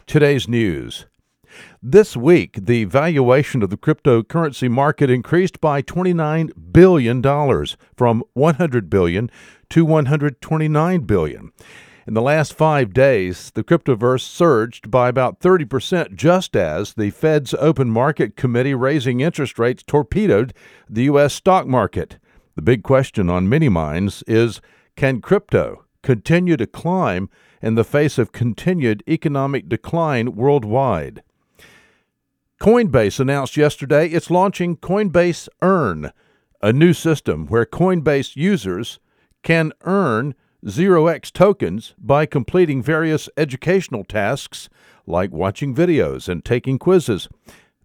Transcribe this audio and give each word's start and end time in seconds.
Today's 0.06 0.46
news. 0.46 1.06
This 1.82 2.16
week, 2.16 2.56
the 2.64 2.84
valuation 2.84 3.64
of 3.64 3.70
the 3.70 3.76
cryptocurrency 3.76 4.70
market 4.70 5.10
increased 5.10 5.60
by 5.60 5.82
$29 5.82 6.52
billion 6.70 7.20
from 7.96 8.22
$100 8.36 8.88
billion 8.88 9.30
to 9.70 9.84
$129 9.84 11.06
billion. 11.08 11.52
In 12.06 12.12
the 12.12 12.20
last 12.20 12.52
five 12.52 12.92
days, 12.92 13.50
the 13.54 13.64
cryptoverse 13.64 14.20
surged 14.20 14.90
by 14.90 15.08
about 15.08 15.40
30%, 15.40 16.14
just 16.14 16.54
as 16.54 16.92
the 16.92 17.08
Fed's 17.08 17.54
open 17.54 17.88
market 17.88 18.36
committee 18.36 18.74
raising 18.74 19.20
interest 19.20 19.58
rates 19.58 19.82
torpedoed 19.82 20.52
the 20.88 21.04
U.S. 21.04 21.32
stock 21.32 21.66
market. 21.66 22.18
The 22.56 22.62
big 22.62 22.82
question 22.82 23.28
on 23.28 23.48
many 23.48 23.68
minds 23.68 24.22
is 24.26 24.60
can 24.96 25.20
crypto 25.20 25.84
continue 26.02 26.56
to 26.56 26.66
climb 26.66 27.28
in 27.60 27.74
the 27.74 27.84
face 27.84 28.16
of 28.18 28.30
continued 28.30 29.02
economic 29.08 29.68
decline 29.68 30.36
worldwide? 30.36 31.22
Coinbase 32.60 33.18
announced 33.18 33.56
yesterday 33.56 34.06
it's 34.06 34.30
launching 34.30 34.76
Coinbase 34.76 35.48
Earn, 35.62 36.12
a 36.62 36.72
new 36.72 36.92
system 36.92 37.46
where 37.46 37.66
Coinbase 37.66 38.36
users 38.36 39.00
can 39.42 39.72
earn 39.82 40.34
0x 40.64 41.32
tokens 41.32 41.94
by 41.98 42.24
completing 42.24 42.82
various 42.82 43.28
educational 43.36 44.04
tasks 44.04 44.68
like 45.06 45.30
watching 45.32 45.74
videos 45.74 46.28
and 46.28 46.44
taking 46.44 46.78
quizzes. 46.78 47.28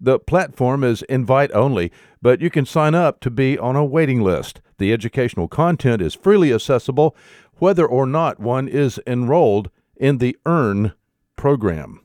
The 0.02 0.20
platform 0.20 0.84
is 0.84 1.02
invite 1.04 1.52
only, 1.54 1.92
but 2.22 2.42
you 2.42 2.50
can 2.50 2.66
sign 2.66 2.96
up 2.96 3.20
to 3.22 3.30
be 3.30 3.58
on 3.58 3.76
a 3.76 3.84
waiting 3.86 4.22
list. 4.22 4.62
The 4.78 4.94
educational 4.94 5.48
content 5.48 6.02
is 6.02 6.16
freely 6.16 6.54
accessible 6.54 7.16
whether 7.58 7.86
or 7.86 8.06
not 8.06 8.40
one 8.40 8.68
is 8.68 9.00
enrolled 9.06 9.70
in 9.98 10.18
the 10.18 10.38
EARN 10.46 10.94
program. 11.36 12.02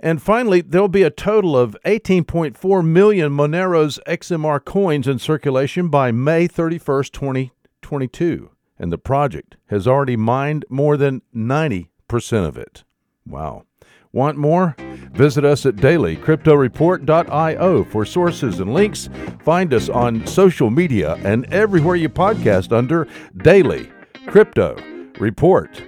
And 0.00 0.20
finally, 0.20 0.60
there'll 0.60 0.88
be 0.88 1.02
a 1.02 1.10
total 1.10 1.56
of 1.56 1.76
18.4 1.86 2.84
million 2.84 3.32
Monero's 3.32 4.00
XMR 4.06 4.62
coins 4.64 5.06
in 5.06 5.18
circulation 5.18 5.88
by 5.88 6.10
May 6.10 6.48
31st, 6.48 7.12
2022. 7.12 8.50
And 8.78 8.92
the 8.92 8.98
project 8.98 9.56
has 9.68 9.86
already 9.86 10.16
mined 10.16 10.64
more 10.68 10.96
than 10.96 11.22
90% 11.34 11.88
of 12.46 12.58
it. 12.58 12.84
Wow. 13.26 13.64
Want 14.12 14.38
more? 14.38 14.76
Visit 15.12 15.44
us 15.44 15.66
at 15.66 15.76
dailycryptoreport.io 15.76 17.84
for 17.84 18.04
sources 18.04 18.60
and 18.60 18.72
links. 18.72 19.08
Find 19.40 19.74
us 19.74 19.88
on 19.88 20.24
social 20.26 20.70
media 20.70 21.14
and 21.24 21.52
everywhere 21.52 21.96
you 21.96 22.08
podcast 22.08 22.72
under 22.72 23.08
Daily 23.36 23.90
Crypto 24.26 24.76
Report. 25.18 25.82